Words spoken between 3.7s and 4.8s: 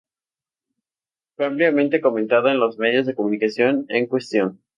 en cuestión.